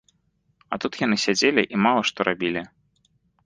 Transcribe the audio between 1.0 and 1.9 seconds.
яны сядзелі і